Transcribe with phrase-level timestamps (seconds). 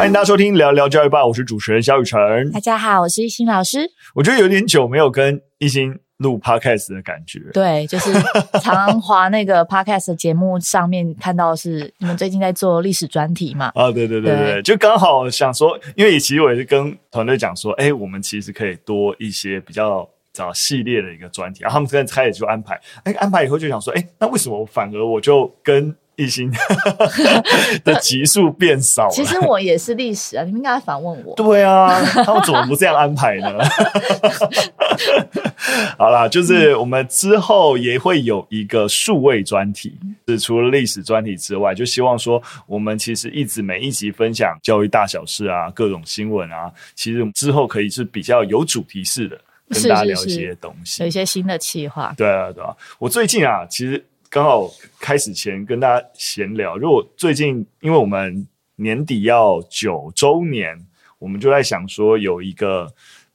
[0.00, 2.50] 欢迎大家收听聊聊教育吧，我是主持人肖雨辰。
[2.52, 3.80] 大家好，我是亦欣老师。
[4.14, 8.10] 我觉得有点久没有跟亦欣录 podcast 的感觉，对，就是
[8.62, 13.66] 常滑那个 podcast 的节目上面看到是你们最近在做历史专题嘛？
[13.76, 26.50] 啊，对对对对，对就刚好想说，因为其实我也是跟团队讲说，哎，我们其实可以多一些比较找系列的一个专题，然后他们现在开始就安排，哎，安排以后就想说，哎，那为什么反而我就跟亦欣
[27.82, 29.10] 的集数变少了。
[29.10, 31.34] 其实我也是历史啊，你们应该反问我。
[31.34, 31.88] 对啊，
[32.24, 33.58] 他们怎么不这样安排呢？
[35.96, 39.96] 好啦，就是我们之后也会有一个数位专题，
[40.28, 52.12] 是除了历史专题之外，就希望说我们其实一直每一集分享教育大小事啊，各种新闻啊，其实之后可以是比较有主题式的，跟大家聊一些东西，是是是有一些新的企划。
[52.16, 54.04] 对啊，对啊，我最近啊，其实。
[54.30, 54.70] 刚好
[55.00, 58.46] 开始前跟大家闲聊，如果最近因为我们
[58.76, 60.86] 年底要九周年，
[61.18, 62.88] 我们就在想说有一个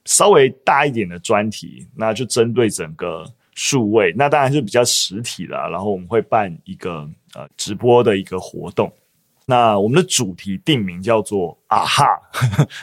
[0.05, 8.89] 稍微大一点的专题，那就针对整个数位，那当然是比较实体的，然后我们会办一个呃直播的一个活动，
[9.45, 12.05] 那我们的主题定名叫做啊哈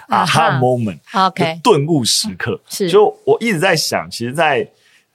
[0.08, 4.70] 啊哈 moment，OK，顿悟时刻，是，就我一直在想，其实，在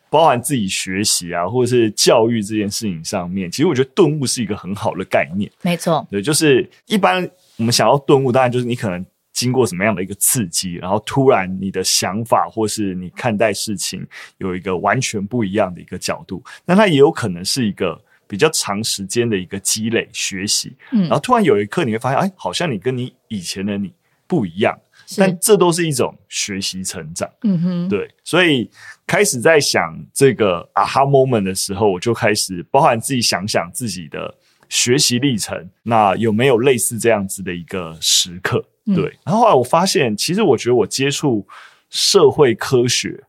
[0.09, 5.51] 包含自己学习啊，或者是教育这件事情上面，其实我觉得顿悟是一个很好的概念。
[5.61, 14.05] 没错，对，就是一般我们想要顿悟，当然就是你可能经过什么样的一个刺激，然后突然你的想法或是你看待事情
[14.37, 16.43] 有一个完全不一样的一个角度。
[16.65, 23.93] 那它也有可能是一个比较长时间的一个积累学习，嗯，然后突然有一刻你会发现，哎，好像你跟你以前的你
[24.25, 24.77] 不一样。
[25.15, 28.69] 但这都是一种学习成长，嗯哼，对，所以
[29.05, 34.35] 开始在想这个 aha moment 的时候，我就开始包含自己想想自己的
[34.67, 38.61] 学习历程，那有没有类似这样子的一个时刻？
[38.87, 41.47] 对，嗯、然后后来我发现，其实我觉得我接触
[41.89, 43.23] 社会科学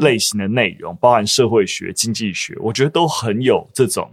[0.00, 4.10] 类型的内容，嗯、包含社会学、经济学，我觉得都很有这种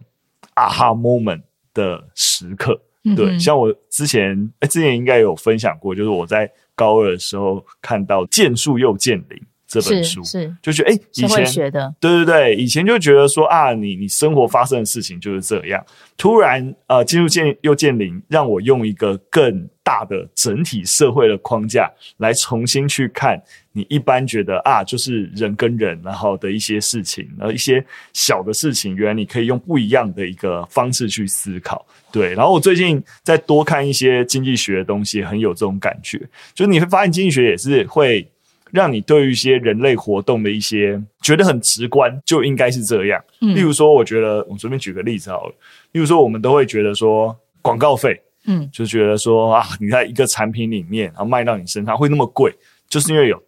[0.56, 1.44] aha moment
[1.74, 2.82] 的时刻。
[3.16, 6.52] 对，像我之前，哎，之前应该有分享过，就是我在。
[6.76, 9.38] 高二的时候看到《剑术又剑灵》
[9.68, 15.84] 这本书，是，是就觉得哎，以前学的，对对对，以前就觉得说啊，你你生活发生的事情就是这样。
[16.18, 21.88] 突然呃，进入《剑又剑灵，让我用一个更大的整体社会的框架
[22.18, 23.40] 来重新去看
[23.72, 31.86] 你一般觉得啊，就是人跟人然后的一些事情，然后一些小的事情，原来你可以用不一样的一个方式去思考。
[32.12, 36.18] 对，然后我最近再多看一些经济学的东西，很有这种感觉。
[36.56, 38.28] 就是你会发现，经济学也是会
[38.72, 43.24] 让你对于一些人类活动的一些觉得很直观，就应该是这样。
[43.42, 45.54] 嗯，例如说，我觉得我随便举个例子好了。
[45.92, 52.54] 例如说，我们都会觉得说广告费，嗯，就觉得说啊，你在一个产品里面，然后卖到你身上会那么贵，
[52.88, 53.42] 就是因为有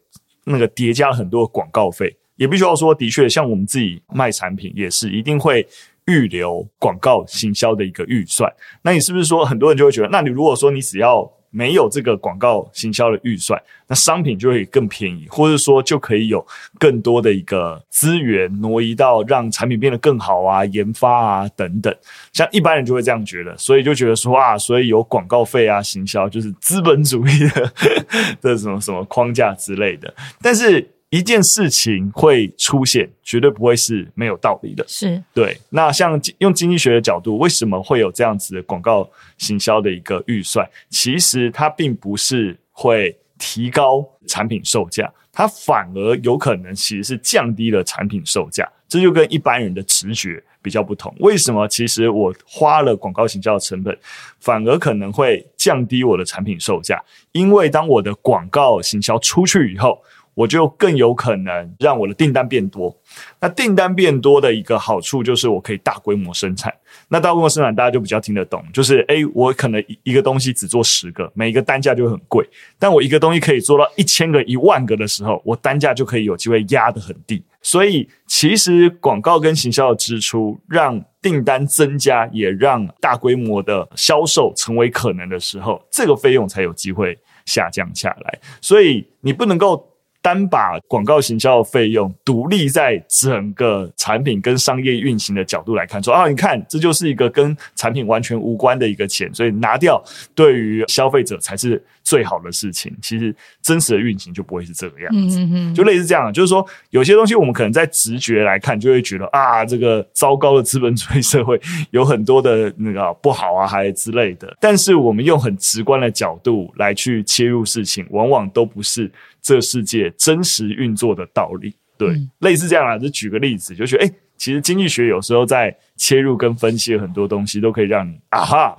[0.46, 2.16] 那个叠加了很多广告费。
[2.36, 5.68] 也必须要说，的确，像我们自己卖产品也是一定会。
[6.10, 8.50] 预留广告行销的一个预算，
[8.82, 16.46] 那你是不是说很多人就会觉得，那你如果说你只要没有这个广告行销的预算，那商品就会更便宜，或者说就可以有
[16.78, 21.96] 更多的一个资源挪移到让产品变得更好啊、研发啊等等。
[22.34, 27.74] 像一般人就会这样觉得，所以就觉得说啊，所以有广告费啊、行销就是资本主义的
[28.42, 30.94] 的什么什么框架之类的，但是。
[31.10, 34.84] 一件事情会出现，绝对不会是没有道理的。
[34.88, 35.58] 是对。
[35.70, 40.68] 那像用经济学的角度，为什么会有这样子的广告行销的一个预算？
[40.90, 48.70] 其实它并不是会提高产品售价，它反而有可能其实是降低了产品售价。
[48.90, 51.14] 这就跟一般人的直觉比较不同。
[51.20, 51.68] 为什么？
[51.68, 53.98] 其实我花了广告行销的成本，
[54.40, 57.02] 反而可能会降低我的产品售价？
[57.34, 60.02] 因为当我的广告行销出去以后，
[60.38, 62.96] 我就更有可能让我的订单变多。
[63.40, 66.72] 那订单变多的一个好处就是我可以大规模生产。
[67.08, 72.48] 那大规模生产大家就比较听得懂，就是诶，我可能一个东西只做十个，每一个单价就很贵。
[72.78, 77.44] 但我一个东西可以做到一千个、一万个的时候，我单价就可以有机会压得很低。
[77.64, 87.18] 所以其实广告跟行销的支出让订单增加，也让大规模的销售成为可能的时候，这个费用才有机会
[87.48, 88.40] 下降下来。
[88.62, 89.97] 所以你不能够。
[90.28, 100.04] 单把广告行销的费用独立在整个产品跟商业运行的角度来看，说啊，你看这就是一个跟产品完全无关的一个钱，所以拿掉
[100.36, 102.94] 对于消费者才是最好的事情。
[103.02, 105.40] 其实真实的运行就不会是这个样子，
[105.74, 111.58] 就类似这样，就是说有些东西我们可能在直觉来看就会觉得啊，这个糟糕的资本主义社会
[111.92, 114.58] 有很多的那个不好啊，还之类的。
[114.60, 119.10] 但是我们用很直观的角度来去切入事情，往往都不是。
[119.40, 128.76] 这世界真实运作的道理，对，嗯、类似这样啊，就举个例子，就觉得，哎，其实经济学有时候在切入跟分析很多东西，都可以让你啊哈，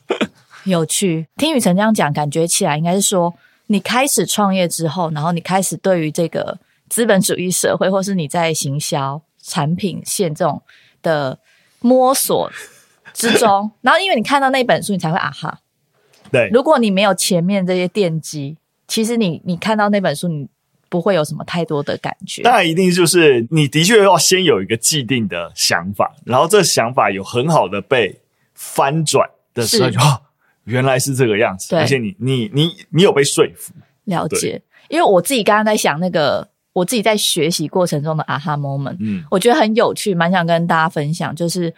[0.64, 1.26] 有趣。
[1.36, 3.34] 听雨辰这样讲，感觉起来应该是说，
[3.68, 6.58] 你开始创业之后，然后你开始对于这个
[6.88, 10.62] 资本主义社会，或是你在行销产品线这种
[11.02, 11.38] 的
[11.80, 12.50] 摸索
[13.14, 15.60] 之中， 然后因为你看到那本书，你才会啊哈。
[16.30, 18.56] 对，如果你没有前面这些奠基。
[18.88, 20.48] 其实你你看到那本书，你
[20.96, 22.40] 不会有什么太多的感觉。
[22.40, 28.18] 当然，一定就是你的确要先有一个既定的想法，然后这想法有很好的被
[28.54, 30.18] 翻转的时候，
[30.64, 31.68] 原来是这个样子。
[31.68, 33.74] 对，而且你你你你有被说服。
[34.04, 41.36] 了解，因为我自己刚刚在想那个我自己在学习过程中的 aha moment，嗯，我觉得很有趣，蛮想跟大家分享。
[41.36, 41.70] 就是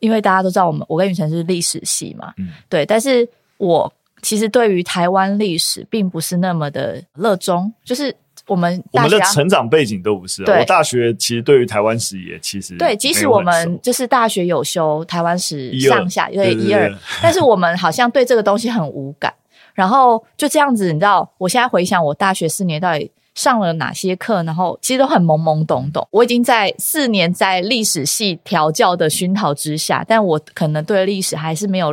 [0.00, 3.28] 因为大家都知道我们我跟雨辰是历史系嘛，嗯，对，但是
[3.58, 3.92] 我。
[4.22, 10.44] 其实对于台湾历史并不是那么的热衷，就是我们我们的成长背景都不是。
[10.44, 16.92] 对，我大学其实对于台湾史也其实对，即使我们就是大学有修台湾史上下，因为一二，
[17.22, 19.32] 但是我们好像对这个东西很无感。
[19.74, 26.06] 然后就这样子，你知道，我现在回想我大学四年到底上了哪些课，然后其实都很懵懵懂懂。
[26.12, 31.92] 我已经在四年在历史系调教的熏陶之下，但我可能对历史还是没有。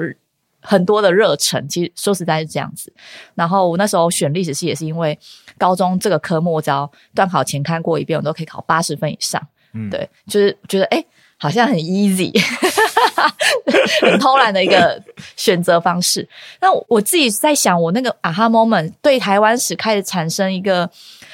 [0.61, 2.93] 很多的热忱，其实说实在是这样子。
[3.35, 5.17] 然后我那时候选历史系也是因为
[5.57, 9.41] 高中这个科目，我只要段考前看过一遍，我都可以考八十分以上。
[9.73, 11.05] 嗯，对，就是觉得诶
[11.37, 12.31] 好像很 easy，
[14.01, 15.01] 很偷懒的一个
[15.35, 16.27] 选择方式。
[16.59, 20.89] 那我自己在想，我那个 aha moment 对台湾史开始产生一个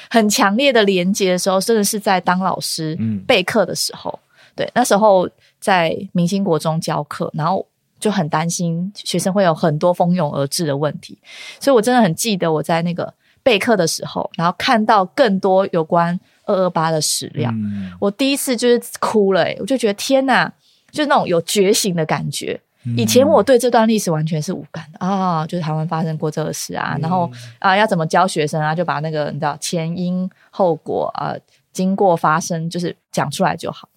[0.08, 2.96] 很强烈的连接的时候，真的是在当老师
[3.26, 4.10] 备课的时候。
[4.22, 4.24] 嗯、
[4.56, 5.28] 对，那时候
[5.60, 7.66] 在明星国中教课，然后。
[7.98, 11.18] 就很担心学生会有很多蜂拥而至的问题，
[11.60, 13.12] 所以我真的很记得我在那个
[13.42, 20.50] 备课的时候，然后看到更多有关二二八的史料，嗯、我第一次就是哭了、欸，我就觉得天哪，
[20.90, 22.60] 就是那种有觉醒的感觉。
[22.84, 31.34] 嗯、以前我对这段历史完全是无感的啊，就是台湾发生过这个事啊，嗯、然后啊要怎么教学生啊，就把那个你知道前因后果啊
[31.72, 33.88] 经过发生就是讲出来就好。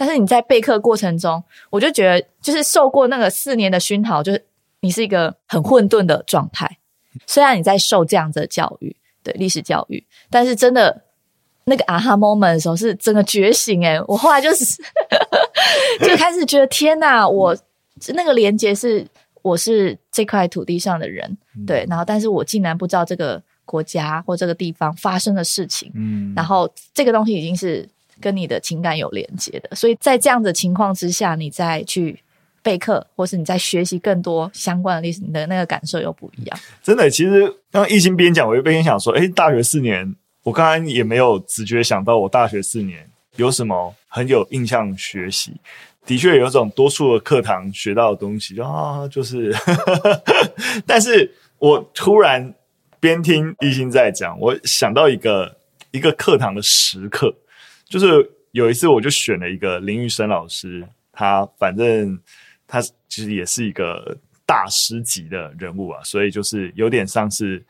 [0.00, 4.42] 但是你在备课过程中，我就觉得就是受过那个四年的熏陶，就是
[4.80, 6.78] 你是一个很混沌的状态。
[7.26, 11.02] 虽然你在受这样子的教育，对历史教育，但是真的
[11.64, 14.64] 那个 aha moment 的时候是真的觉醒诶，我后来就是
[16.00, 17.54] 就开始觉得天哪，我
[18.14, 19.06] 那个连接是
[19.42, 21.36] 我是这块土地上的人，
[21.66, 27.86] 对，然后但是我竟然不知道这个国家或这个地方发生的事情，嗯，然后这个东西已经是。
[28.20, 32.22] 跟你的情感有连接的，所以在这样的情况之下，你再去
[32.62, 36.58] 备课，或是你在学习更多相关的历史，你的那个感受又不一样。
[36.82, 45.54] 真的，其实刚刚懿心边讲，我就边想说，哎，大学四年，我刚刚也没有直觉想到，我大学四年有什么很有印象学习。
[46.06, 49.54] 的确有种多数的课堂学到的东西啊，就是，
[50.86, 52.52] 但是我突然
[52.98, 55.56] 边听一心在讲，我想到一个
[55.92, 57.32] 一个课堂的时刻。
[57.90, 58.06] 就是
[58.52, 62.18] 有一次，我就选了一个林玉生老师，他反正
[62.66, 64.16] 他其实也是一个
[64.46, 67.60] 大师级的人物啊，所以就是有点像是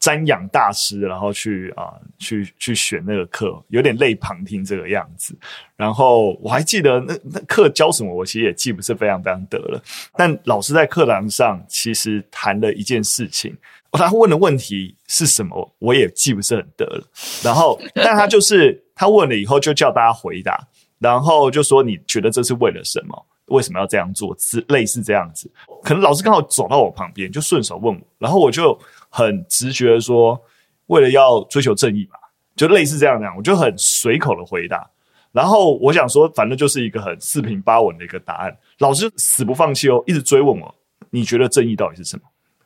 [0.00, 5.32] 瞻仰大师，然后去啊去去选那个课，有点累旁听这个样子。
[5.76, 9.80] 然后我还记得那那课教什么，我其实也记不是非常非常得了。
[10.16, 13.56] 但老师在课堂上其实谈了一件事情，
[13.92, 17.04] 他问的问题是什么，我也记不是很得了。
[17.44, 18.84] 然后，但他就是。
[18.98, 20.66] 他问了以后，就叫大家回答，
[20.98, 23.26] 然后就说，你觉得这是为了什么？
[23.46, 24.34] 为什么要这样做？
[24.40, 25.48] 是类似这样子。
[25.84, 28.76] 可能老师刚好走到我旁边，就顺手问我，然后我就
[29.08, 30.38] 很直觉的说，
[30.86, 32.18] 为了要追求正义吧，
[32.56, 34.90] 就类似这样这样，我就很随口的回答。
[35.30, 38.54] 然后我想说，反正就是一个很四平八稳的一个答案。
[38.78, 40.74] 老师死不放弃哦，一直追问我，
[41.10, 42.22] 你觉得正义到底是什么？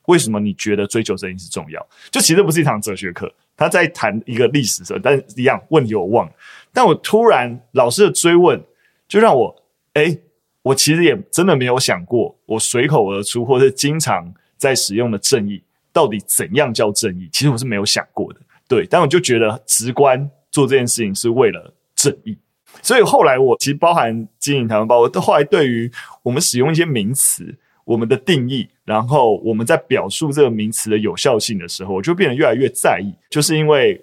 [0.06, 1.86] 为什么你觉得追求正义是重要？
[2.10, 3.32] 就其实不是一堂哲学课。
[3.56, 6.32] 他在谈一个历史的时候，但一样问题我忘了。
[6.72, 8.62] 但我突然老师的追问，
[9.06, 10.20] 就让我诶，
[10.62, 17.28] 我其实也真的没有想过，我随口而出或者经常在使用的正义，到底怎样叫正义？
[17.32, 18.40] 其实我是没有想过的。
[18.66, 22.38] 对，但我就觉得直观做这件事情是为了正义。
[22.80, 25.92] 所以后来我其实包含经营台湾包，我都后来对于
[26.22, 34.00] 我们使用一些名词，我们的定义，然后我们在表述这个名词的有效性的时候，我就变得越来越在意，就是因为。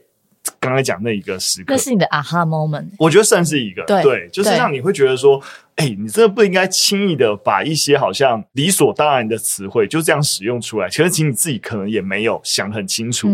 [0.60, 2.88] 刚才讲那一个时刻，那是你的 aha moment。
[2.98, 5.40] 我觉得算是一个，对，对，就是让你会觉得说，
[5.76, 10.90] 哎、欸，你真的不应该轻易的把一些好像理所当然的词汇就这样使用出来。
[10.90, 13.28] 其实，其实你自己可能也没有想很清楚，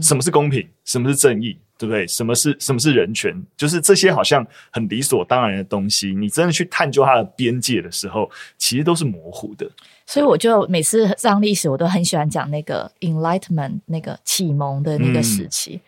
[0.00, 2.06] 什么是公平，什么是正义，对不对？
[2.06, 3.34] 什么是什么是人权？
[3.56, 9.68] 就是这些好像很理所当然的东西，你真的去探究它的边界的时候，其实都是模糊的。
[10.06, 15.74] 所以，我就每次上历史，我都很喜欢讲那个 enlightenment 那个启蒙的那个时期。
[15.74, 15.80] 嗯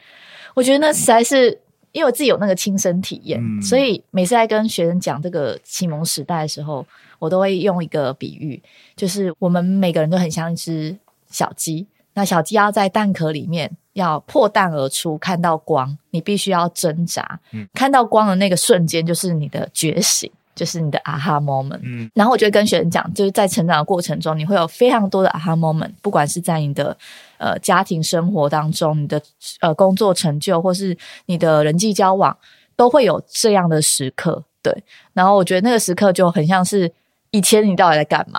[0.55, 1.51] 我觉得那实在是
[1.91, 6.87] 因为我自己有那个亲身体验，嗯、所以每次在跟学生讲这个启蒙时代的时候，
[7.19, 8.63] 我都会用一个比喻，
[8.95, 10.97] 就是我们每个人都很像一只
[11.29, 20.31] 小鸡，那小鸡要在蛋壳里面要破蛋而出，看到光，你必须要挣扎，嗯、看到光的那个瞬间就是你的觉醒。
[20.55, 26.97] 就是你的 aha moment，嗯，然后我就会跟学生讲，就是在成长的过程中，你会有非常多的 aha moment，不管是在你的
[27.39, 29.21] 呃家庭生活当中，你的
[29.59, 32.39] 呃工作成就，或是你的人际交往，
[32.77, 34.73] 都会有这样的时刻，对。
[35.13, 36.89] 然后我觉得那个时刻就很像是
[37.35, 38.39] 以前你到底在干嘛？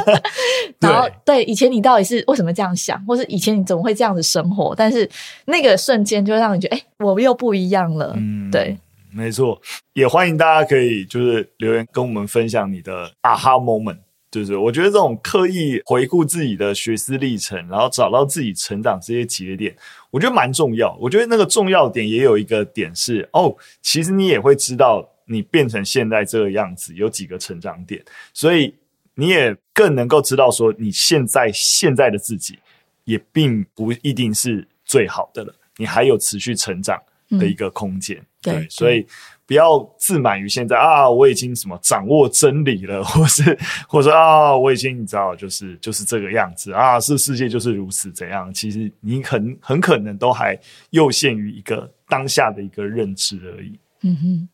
[0.80, 4.74] 然后对，以前你到底是为什么这样想，或是以前你怎么会这样子生活？
[4.74, 5.06] 但是
[5.44, 8.78] 那个瞬间就会让你觉得，哎，我又不一样了，嗯，对。
[9.12, 9.60] 没错，
[9.92, 13.98] 也欢迎大家可以就是留言跟我们分享你的 aha moment，
[14.30, 19.76] 就是我觉得这种刻意回顾自己的学思历程，然后找到自己成长这些节点，
[20.10, 20.96] 我觉得蛮重要。
[20.98, 28.74] 我觉得那个重要点也有一个点是，哦，其实你也会知道你变成现在这个样子有几个成长点，所以
[29.14, 32.58] 你也更能够知道说你现在现在的自己
[33.04, 37.00] 也并不一定是最好的了，你还有持续成长
[37.30, 38.16] 的一个空间。
[38.18, 39.06] 嗯对，对，所以
[39.46, 48.52] 不要自满于现在啊，我已经什么掌握真理了，或是或者说啊，我已经你知道，就是就是这个样子啊，是世界就是如此怎样？
[48.52, 50.54] 其实你很很可能都还
[50.90, 53.78] 囿限于一个当下的一个认知而已。
[54.02, 54.48] 嗯哼，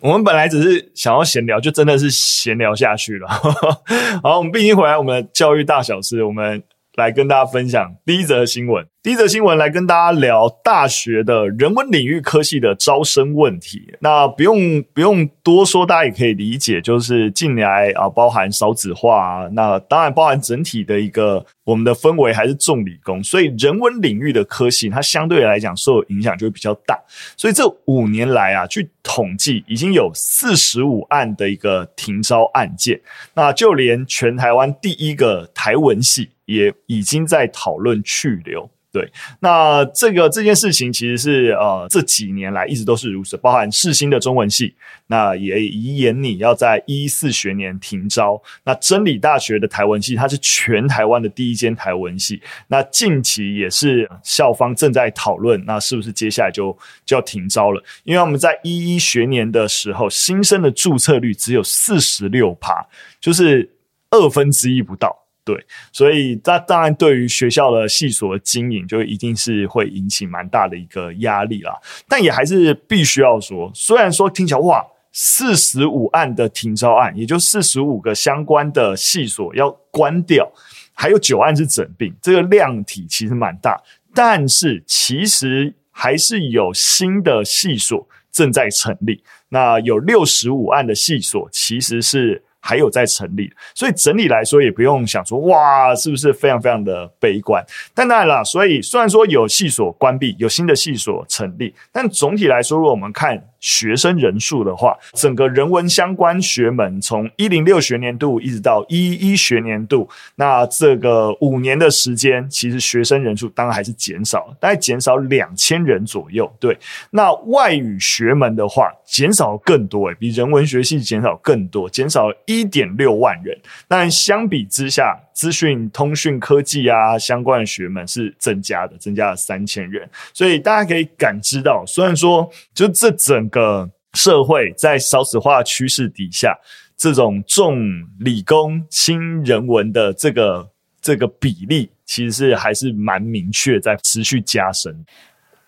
[0.00, 3.28] 我们本来只是想要闲聊，就真的是闲聊下去了。
[4.22, 6.62] 好，我们毕竟回来，我们的教育大小事，我们
[6.96, 8.86] 来跟大家分享第一则新闻。
[9.02, 13.94] 第一则新闻来跟大家聊大学的人文领域科系的招生问题。
[14.00, 27.00] 那不用不用多说，大家也可以理解，就是近年来啊，包含少子化，那当然包含整体的一个我们的氛围还是重理工，所以人文领域的科系它相对来讲受影响就会比较大。
[27.38, 33.00] 所以这五年来啊，据统计已经有四十五案的一个停招案件。
[33.32, 38.68] 那就连全台湾第一个台文系也已经在讨论去留。
[38.92, 44.74] 对，那这个这件事情其实是呃这几年来一直都是如此，包含世新的中文系，
[45.06, 48.42] 那也遗言你要在一四学年停招。
[48.64, 57.80] 那真理大学的台文系，它是全台湾的第一间台文系，那近期也是校方正在讨论，那是不是接下来就就要停招了？
[58.02, 62.84] 因为我们在一一学年的时候，新生的注册率只有四十六趴，
[63.20, 63.70] 就是
[64.10, 65.16] 二分之一不到。
[65.50, 71.76] 对，所以那当然对于学校的系所的经营，就一定是会引起蛮大的一个压力啦。
[72.08, 80.48] 但也还是必须要说，虽然说听起来哇，四十五案的停招案，也就四十五个相关的系所要关掉，
[80.92, 83.82] 还有九案是整并，这个量体其实蛮大。
[84.14, 92.44] 但是其实还是有新的系所正在成立，那有六十五案的系所其实是。
[92.60, 97.64] 还有在成立，所以整体来说也不用想说哇，是不是非常非常的悲观？
[97.94, 116.50] 但当然了，所以虽然说有系所关闭，有新的系所成立，但总体来说，如果我们看学生人数的话，整个人文相关学门从一零六学年度一直到一一学年度，那这个五年的时间，其实学生人数当然还是减少，大概减少两千人左右。
[116.58, 116.78] 对，
[117.10, 130.08] 那外语学门的话，减少更多，诶，比人文学系减少更多，减少一点六万人，但相比之下，资讯通讯科技啊相关的学门是增加的，增加了三千人。
[130.34, 136.58] 所以大家可以感知到，虽然说就这整个社会在少子化趋势底下，
[136.96, 137.78] 这种重
[138.18, 145.04] 理工轻人文的这个这个比例，其实是还是蛮明确在持续加深。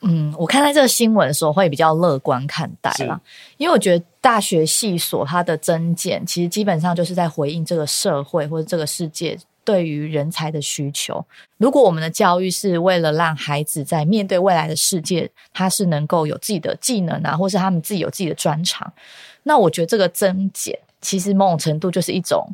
[0.02, 3.21] 嗯，我看待这个新闻的时候会比较乐观看待啦，
[3.56, 11.25] 因为我觉得大学系所它的增减，其实基本上就是在回应这个社会或者这个世界对于人才的需求。
[11.56, 18.92] 如果我们的教育是为了让孩子在面对未来的世界，他是能够有自己的技能啊，或是他们自己有自己的专长，
[19.44, 22.44] 那我觉得这个增减其实某种程度就是一种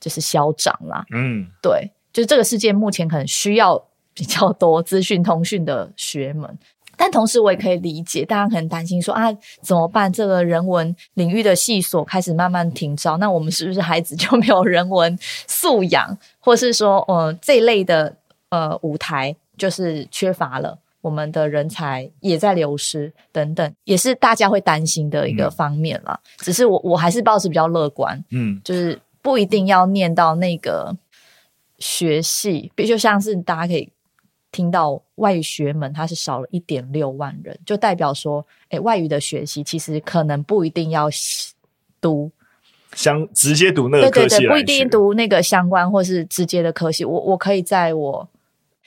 [0.00, 1.06] 就是消长啦。
[1.12, 3.80] 嗯，对，就是这个世界目前可能需要
[4.12, 6.58] 比较多资讯通讯的学门。
[7.02, 9.26] 但同时，我也可以理解，大家可能担心说啊，
[9.60, 10.12] 怎么办？
[10.12, 15.18] 这个人文领域的系所开始慢慢停招，那我们是不是孩子就没有人文
[15.48, 18.14] 素养，或是说，呃，这一类的
[18.50, 26.16] 呃舞台就是缺乏了，我们的人才也在流失，等等，也是大家会担心的一个方面啦。
[26.22, 30.96] 嗯、只是我我还是保持比较乐观，嗯，就是不一定要念到那个
[31.80, 33.88] 学系，比如就像是大家可以。
[34.52, 41.08] 听到外语学门它是少了一点六万人，就代表说，诶，外语的学习其实可能不一定要
[42.00, 42.30] 读
[42.94, 47.04] 相直接读那个科系，对对对，不一定读那个相关或是直接的科系。
[47.04, 48.28] 我我可以在我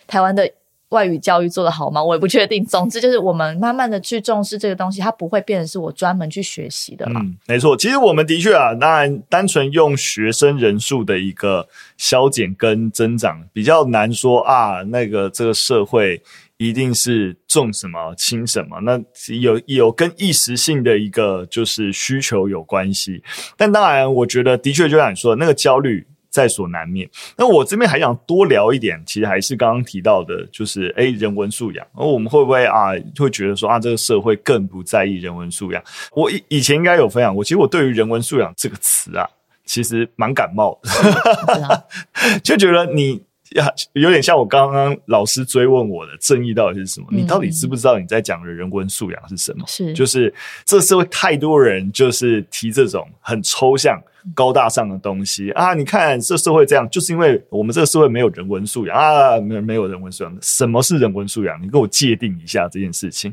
[0.08, 0.50] 台湾的。
[0.89, 2.04] 外语教育做得好吗？
[2.04, 2.63] 我也不确定。
[2.63, 7.20] 总之就是我们慢慢的去重视这个东西，它不会变成是我专门去学习的了。
[7.20, 7.75] 嗯，没错。
[7.75, 14.84] 其实我们的确啊，当然单纯用学生人数的一个削减跟增长，比较难说啊。
[14.84, 16.22] 那个这个社会
[16.58, 19.01] 一定是重什么轻什么，那
[19.39, 23.24] 有有跟一时性的一个就是需求有关系。
[23.58, 26.06] 但当然，我觉得的确就像你说的那个焦虑。
[26.36, 27.10] 在所难免。
[27.38, 31.88] 那我这边还想多聊一点，其实还是刚刚提到的，就是诶人文素养。
[31.94, 35.82] 而我们会不会啊，会觉得说啊，这个社会更不在意人文素养？
[36.12, 39.25] 我以以前应该有分享过，其实我对于人文素养这个词啊，
[39.63, 41.88] 其实蛮感冒的，
[42.44, 47.08] 就觉得你呀，有点像我刚刚老师追问我的正义到底是什么？
[47.12, 49.63] 你到底知不知道你在讲的人文素养是什么？
[49.68, 50.34] 是，就是
[50.65, 53.98] 这社会太多人就是提这种很抽象。
[54.34, 55.74] 高大上的东西啊！
[55.74, 60.38] 你看这社会这样，就是因为我们这个社会没有人文素养啊，没没有人文素养。
[60.41, 61.62] 什么是人文素养？
[61.62, 63.32] 你给我界定一下这件事情。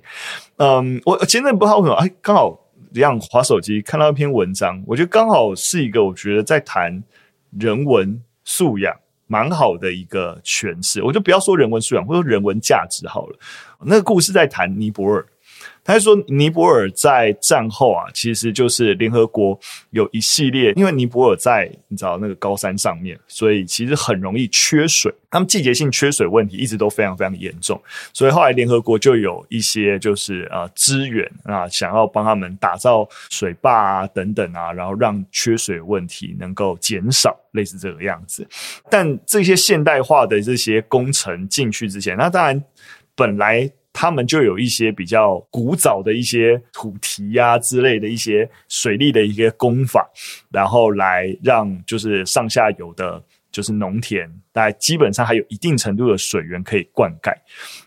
[0.56, 2.58] 嗯，我前阵不知道为什么，哎，刚好
[2.92, 7.02] 这样滑手机看到一篇文章，我觉得刚好是一个我觉得在谈
[7.58, 8.94] 人文素养
[9.26, 11.02] 蛮好的一个诠释。
[11.02, 13.38] 我就不要说人文素养，或者说人文价值好了。
[13.80, 15.26] 那个故事在谈尼泊尔。
[15.84, 19.58] 他说，尼泊尔在战后啊，其实就是联合国
[19.90, 25.12] 有一系列，因为尼泊尔在你知道那个高山上面，所以其实很容易缺水。
[25.28, 27.80] 他们季节性缺水问题一直都非常非常严重，
[28.12, 38.46] 所以后来联合国就有一些就是呃资源啊，想要帮他们打造水坝啊等等啊，然后让缺水问题能够减少，类似这个样子。
[38.88, 42.62] 但这些现代化的这些工程进去之前，那当然
[43.16, 43.68] 本来。
[43.92, 50.10] 他们就有一些比较古早的一些土堤呀、啊、之类的一些水利的一些工法，
[50.50, 57.32] 然后来让就是上下游的，就是农田，大概基本上还有一定程度的水源可以灌溉。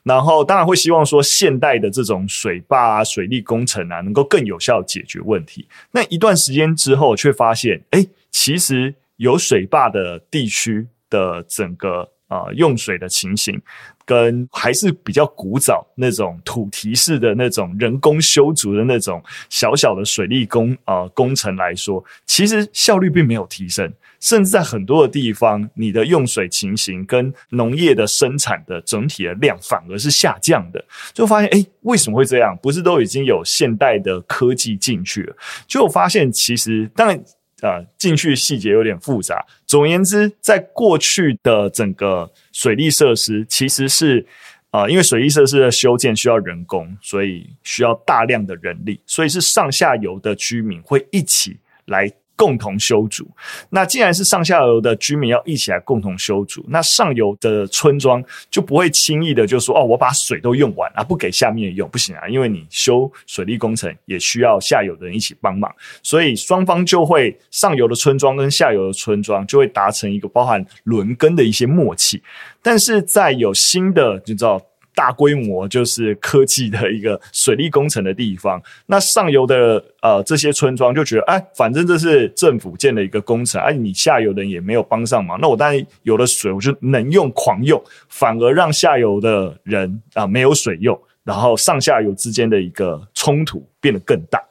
[0.04, 5.68] 然后当然会希望说现代的这种水坝啊、水利工程啊，能够更有效解决问题。
[5.92, 13.62] 那一段时间之后，却发现，哎，其实有水坝的地区的整个、呃、用水的情形。
[14.08, 30.86] 跟还是比较古早那种土堤式的那种人工修筑的那种小小的水利工啊、工程来说，其实效率并没有提升，甚至在很多的地方，你的用水情形跟农业的生产的整体的量反而是下降的。
[31.12, 32.56] 就发现，诶，为什么会这样？
[32.62, 35.36] 不是都已经有现代的科技进去了？
[35.66, 37.20] 就发现，其实当然。
[37.66, 39.46] 啊，进去细节有点复杂。
[39.66, 44.26] 总而言之，在过去的整个水利设施，其实是
[44.70, 52.12] 啊、因为水利设施的修建需要人工，所以需要大量的人力，所以是上下游的居民会一起来。
[52.36, 53.28] 共同修筑。
[53.70, 72.22] 那既然是上下游的居民要一起来共同修筑，那上游的村庄就不会轻易的就说哦，我把水都用完啊，不给下面用，不行啊，因为你修水利工程也需要下游的人一起帮忙，所以双方就会上游的村庄跟下游的村庄就会达成一个包含轮耕的一些默契。
[72.62, 74.62] 但是在有新的，你知道。
[74.96, 94.42] 大规模就是科技的一个水利工程的地方，那上游的呃这些村庄就觉得，哎，反正这是政府建的一个工程，哎，你下游的人也没有帮上忙，那我当然有了水，我就能用狂用，反而让下游的人啊、没有水用，然后上下游之间的一个冲突变得更大，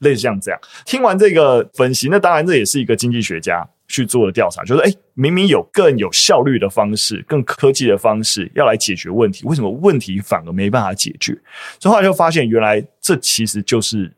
[0.00, 0.60] 类似像这样。
[0.84, 3.66] 听完这个分析，那当然这也是一个经济学家。
[3.86, 11.32] 去做的调查，就是诶，明明有更有效率的方式、更科技的方式要来解决问题，为什么问题反而没办法解决？
[11.78, 14.12] 所以后来就发现，原来这其实就是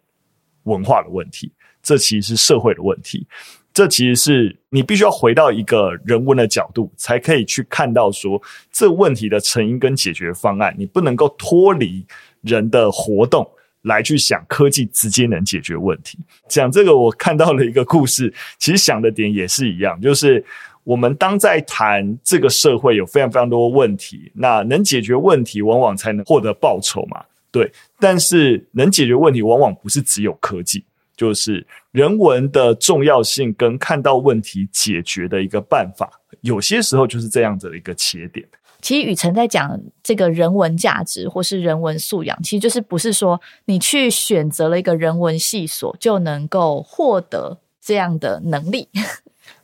[0.65, 1.51] 文化的问题，
[1.83, 3.27] 这其实是社会的问题。
[3.75, 8.41] 这其实是你必须要回到一个人文的角度，才可以去看到说
[8.73, 10.75] 这问题的成因跟解决方案。
[10.79, 12.07] 你不能够脱离
[12.41, 13.47] 人的活动
[13.87, 16.19] 来去想科技直接能解决问题。
[16.49, 20.45] 讲这个，我看到了一个故事，其实想的点也是一样，就是
[20.85, 27.25] 我们当在谈这个社会有非常非常多问题，那能解决问题，往往才能获得报酬嘛。
[27.51, 30.85] 对，但是能解决问题，往往不是只有科技。
[31.17, 36.11] 就是人文的重要性跟看到问题解决的一个办法，
[36.43, 38.47] 有些时候就是这样子的一个切点。
[38.87, 48.89] 其实宇辰在讲这个人文价值或是人文素养，其实就是不是说你去选择了一个人文系所就能够获得这样的能力。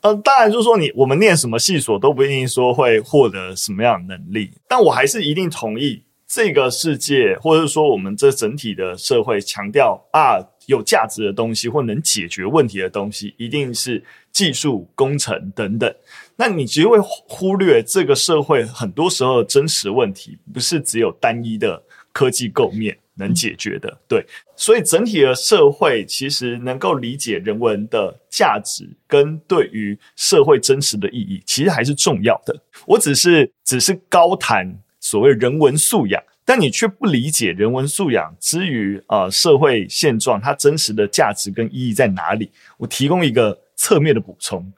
[0.01, 10.49] 呃，当然就是说你我们念什么系所都不一定说会获得什么样的能力，但我还是一定同意这个世界或者是说我们这整体的社会强调啊。
[10.67, 15.93] 有价值的东西或能解决问题的东西，一定是技术、工程等等。
[16.37, 23.99] 那你只会忽略这个社会很多时候的真实问题，不是只有单一的科技构面能解决的。
[24.09, 24.25] 对，
[24.57, 32.57] 所以整体的社会其实能够理解人文的价值跟对于社会真实的意义，其实还是重要的。
[32.87, 36.23] 我只是只是高谈所谓人文素养。
[36.45, 42.51] 但你却不理解人文素养之于呃社会现状，它真实的价值跟意义在哪里？
[42.77, 44.73] 我提供一个侧面的补充，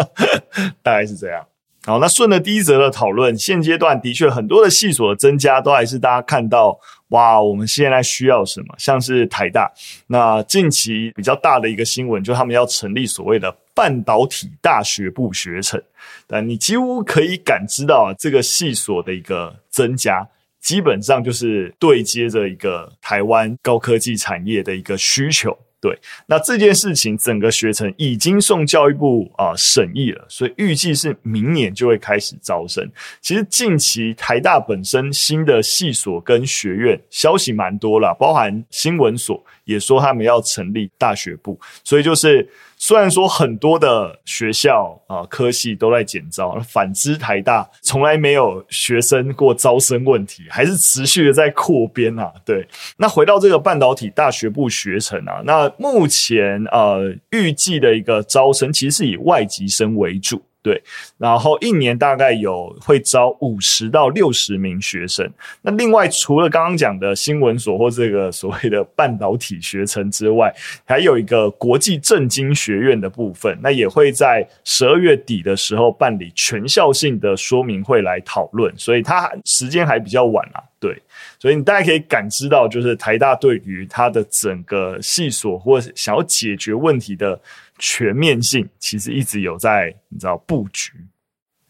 [0.82, 1.46] 大概是这样。
[1.84, 8.74] 好，那顺着第一则的讨论，现阶段的确很多的系所的增加，都还是大家看到哇，我们现在需要什么？
[8.78, 9.70] 像是台大，
[10.06, 15.82] 那近期比较大的一个新闻，就他们要成立所谓的半导体大学部学程，
[16.26, 20.26] 但你几乎可以感知到这个系所的一个增加。
[20.60, 25.98] 基本上就是对接着一个台湾高科技产业的一个需求，对。
[26.26, 32.90] 那这件事情整个学程已经送教育部啊、呃、审议了，所以预计是明年就会开始招生。
[33.20, 42.48] 其实近期台大本身新的系所跟学院消息蛮多了，包含新闻所也说他们要成立大学部，所以就是。
[42.78, 52.32] 虽然说很多的学校啊、科系都在减招，反之台大从来没有学生过招生问题，还是持续的在扩编啊。
[52.44, 60.42] 对，那回到这个半导体大学部学程啊，那目前呃预计的一个招生其实是以外籍生为主。
[60.60, 60.82] 对，
[61.16, 65.30] 然后一年大概有会招五十到六十名学生。
[65.62, 70.52] 那另外除了刚刚讲的新闻所或这个所谓的半导体学程之外，
[70.84, 80.60] 还有一个国际政经学院的部分，那也会在十二月底的时候办理全校性的说明会来讨论，所以它时间还比较晚啊。
[80.80, 80.96] 对，
[81.40, 87.40] 所以你大家可以感知到，就是台大对于它的整个系所或想要解决问题的。
[87.78, 90.92] 全面性其实一直有在，你知道布局。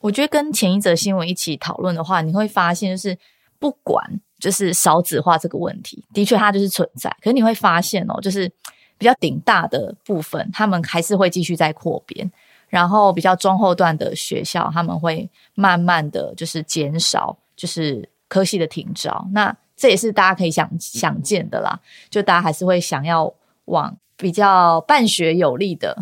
[0.01, 3.19] 我觉得跟前一则新闻一起讨论的话，你会发现，就是
[3.59, 7.11] 不管就是少子化这个问题，的确它就是存在。
[7.21, 8.49] 可是你会发现哦，就是
[8.97, 12.31] 比较顶大的部分，他们还是会继续在扩编，
[12.69, 19.29] 然后比较中后段的学校，他们会慢慢的就是减少，就是科系的停招。
[19.33, 23.97] 那这也是大家可以想想见的啦，就大家还是会想要往。
[24.19, 25.97] 比较办学有力的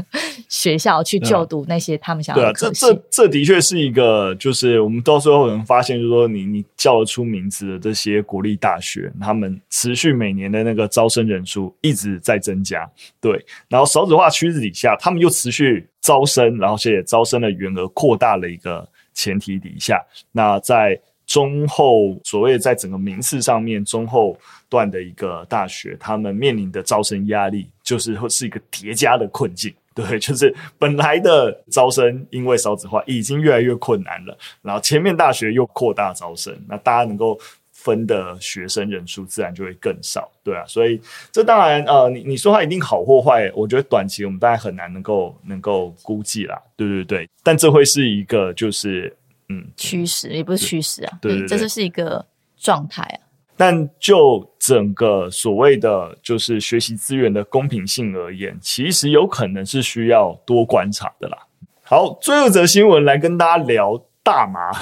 [0.48, 2.36] 学校去就读那些他们想。
[2.36, 12.88] 对啊，这这这的确是一个，就是我们到时候可能发现，就是说你你叫得出名字的这些国立大学，他们持续每年的那个招生人数一直在增加。
[13.20, 19.98] 对，然后少子化趋势底下，他们又持续招生，然后且招生的员额扩大了一个前提底下，
[20.32, 21.00] 那在。
[21.32, 24.36] 中后所谓在整个名次上面中后
[24.68, 37.38] 段的一个大学，他们面临的招生压力就是会是一个叠加的困境，对，就是本来的招生因为少子化已经越来越困难了，然后前面大学又扩大招生，那大家能够
[37.72, 49.16] 分的学生人数自然就会更少，对啊，所以这当然呃，你你说它一定好或坏，我觉得短期我们大概很难能够能够估计啦，对对对，但这会是一个就是。
[49.52, 52.24] 嗯，趋势也不是趋势啊，对，对，对，这就是一个
[52.56, 53.18] 状态啊。
[53.54, 61.38] 但就整个所谓的就是学习资源的公平性而言，其实有可能是需要多观察的啦。
[61.84, 64.72] 好，最后一则新闻来跟大家聊大麻，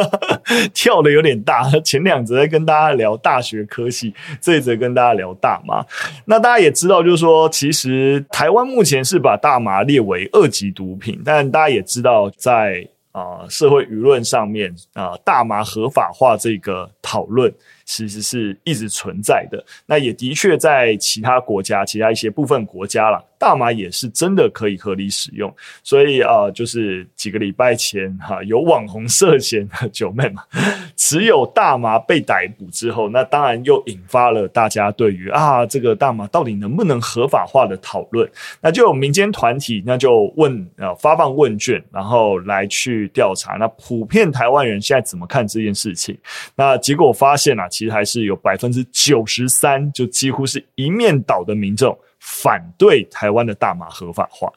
[0.74, 1.68] 跳的有点大。
[1.80, 5.84] 前两则在跟大家聊大学科系，这一则跟大家聊大麻。
[6.26, 12.86] 那大家也知道，就是说，其实台湾目前是把大麻列为二级毒品，但大家也知道在。
[13.14, 17.52] 啊、社会舆论上面啊、大麻合法化这个讨论
[17.84, 19.64] 其实是一直存在的。
[19.86, 25.54] 那也的确在其他国家，其他一些部分国家啦，大麻也是真的可以合理使用。
[25.82, 30.42] 所以啊、就是几个礼拜前哈、有网红涉嫌九妹嘛，
[30.96, 38.26] 持有大麻被逮捕之后，那当然又引发了大家对于啊这个大麻到底能不能合法化的讨论。
[38.62, 46.16] 那就有民间团体，那就问呃发放问卷，然后来去调查，那普遍台湾人现在怎么看这件事情？
[46.56, 51.94] 那结果发现啊，其实还是有百分之九十三，就几乎是一面倒的民众
[52.26, 54.50] 反对台湾的大麻合法化。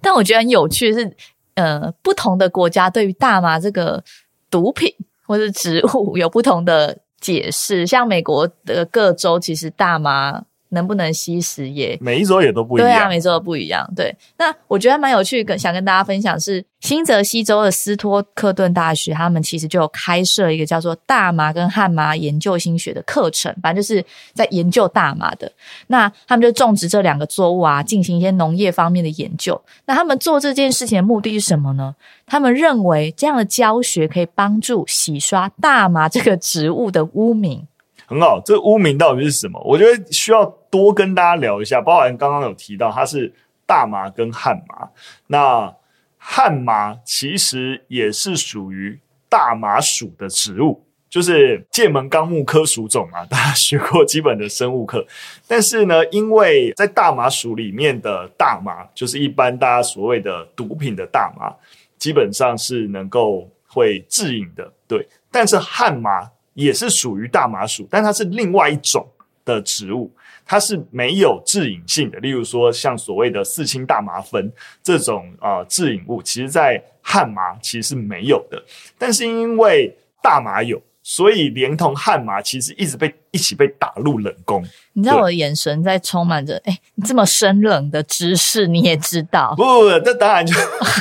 [0.00, 1.16] 但我觉得很有趣是，
[1.54, 4.02] 呃，不同的国家对于大麻这个
[4.50, 4.92] 毒品
[5.24, 7.86] 或是植物有不同的解释。
[7.86, 10.42] 像美国的各州，其实大麻。
[10.74, 13.90] 能不能吸食也每一周也都不一样，对啊，每周都不一样。
[13.96, 25.50] 对，那我觉得蛮有趣，跟想跟大家分享是新泽西州的斯托克顿大学，他们其实就有开设一个叫做大麻跟汉麻研究新学的课程，反正就是在研究大麻的。
[25.86, 29.58] 那他们就种植这两个作物啊，进行一些农业方面的研究。
[29.86, 31.94] 那他们做这件事情的目的是什么呢？
[32.26, 37.66] 他们认为这样的教学可以帮助洗刷大麻这个植物的污名。
[38.06, 39.58] 很好，这个污名到底是什么？
[39.64, 41.80] 我觉得需要多跟大家聊一下。
[41.80, 43.32] 包含刚刚有提到，它是
[43.66, 44.88] 大麻跟汉麻。
[45.28, 45.74] 那
[46.18, 53.24] 汉麻其实也是属于大麻属的植物，就是剑门纲目科属种嘛。
[53.30, 55.06] 大家学过基本的生物课。
[55.48, 61.50] 但是呢，因为在大麻属里面的大麻，就是一般大家所谓的毒品的大麻，
[61.98, 64.70] 基本上是能够会致瘾的。
[64.86, 66.30] 对，但是汉麻。
[66.54, 69.06] 也是属于大麻属，但它是另外一种
[69.44, 70.10] 的植物，
[70.46, 72.18] 它是没有致瘾性的。
[72.20, 74.50] 例如说，像所谓的四氢大麻酚
[74.82, 78.62] 这种啊、呃、致瘾物，其实在汉麻其实是没有的。
[78.96, 84.64] 但是因为大麻有，所以连同汉麻其实一直被一起被打入冷宫。
[84.94, 89.54] 你知道我的眼神在充满着，哎，你这么生冷的知识你也知道？
[89.54, 90.54] 不不不，这当然就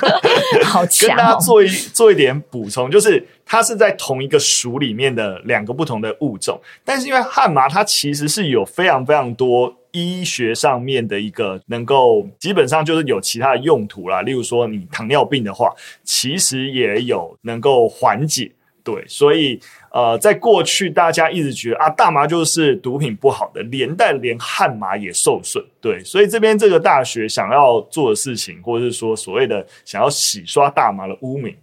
[0.67, 1.15] 好强、哦。
[1.15, 14.21] 跟大家做一做一点补充，就是它是在同一个属里面的两个不同的物种，但是因为汉麻它其实是有非常非常多医学上面的一个能够，基本上就是有其他的用途啦。
[14.21, 18.51] 例如说你糖尿病的话，其实也有能够缓解。
[18.83, 19.57] 对，所以
[19.91, 25.63] 呃，在过去大家一直觉得啊，大麻就是毒品不好的，连带连汉麻也受损。
[25.79, 31.55] 对，所以这边这个大学想要做的事情，或者是说所谓的想要洗刷大麻的污名，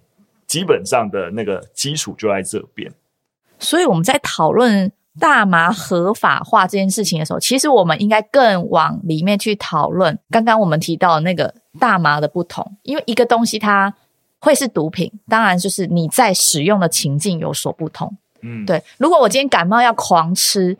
[0.46, 2.90] 基本上的那个基础就在这边。
[3.58, 13.94] 所以我们在讨论大麻合法化这件事情的时候，其实我们应该更往里面去讨论刚刚我们提到那个大麻的不同，因为一个东西它。
[14.40, 18.16] 会是毒品，当然就是你在使用的情境有所不同。
[18.40, 18.82] 嗯，对。
[18.98, 20.76] 如果我今天感冒要狂吃，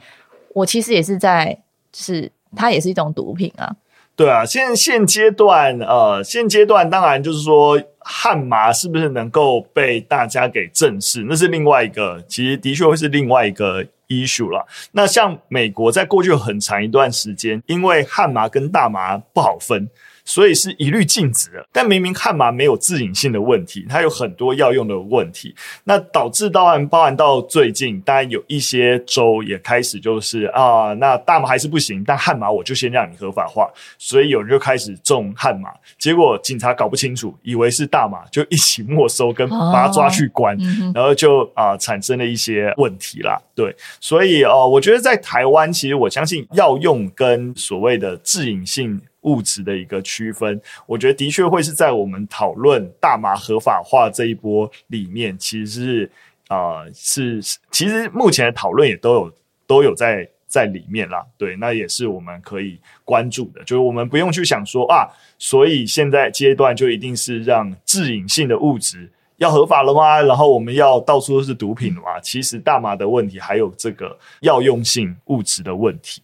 [0.55, 1.57] 我其实也是在，
[1.93, 3.71] 就是它也是一种毒品啊。
[4.17, 14.65] 对啊，现现阶段，呃，现阶段当然就是说，汉麻是不是能够被大家给正视，那是另外一个，其实的确会是另外一个 issue 啦。
[14.93, 19.89] 那像美国在过去很长一段时间，因为汉麻跟大麻不好分。
[20.25, 25.55] 所以是一律禁止的，但明明悍马没有致瘾性的问题，它有很多药用的问题，
[25.85, 43.41] 那导致到案包含到最近，当然有一些州也开始就是啊，那大麻还是不行，但汉麻我就先让你合法化，所以有人就开始种汉麻，结果警察搞不清楚，以为是大麻，就一起没收跟把他抓去关，哦、然后就啊产生了一些问题啦。
[43.55, 49.01] 对，所以呃，我觉得在台湾，其实我相信药用跟所谓的致瘾性。
[49.23, 56.11] 物质的一个区分，我觉得的确会是在我们讨论大麻合法化这一波里面，其实是
[56.49, 59.33] 啊、是其实目前的讨论也都有
[59.67, 61.25] 都有在在里面啦。
[61.39, 65.07] 对，那也是我们可以关注的，就是我们不用去想说啊，
[65.39, 70.21] 所以现在阶段就一定是让致瘾性的物质要合法了吗？
[70.23, 72.19] 然后我们要到处都是毒品了吗？
[72.21, 76.21] 其实大麻的问题还有这个药用性物质的问题。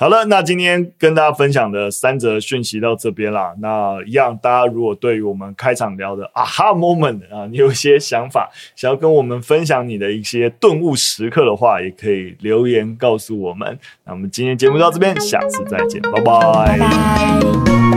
[0.00, 3.52] 好了，那今天跟大家分享的三则讯息到这边啦。
[3.60, 13.78] 那一样，大家如果对于我们开场聊的啊哈 moment 啊，你有一些想法，想要跟我们分享你的一些顿悟时刻的话，也可以留言告诉我们。
[14.06, 17.89] 那我们今天节目到这边，下次再见，拜拜。